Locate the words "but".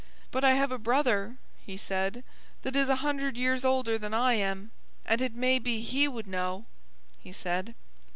0.31-0.43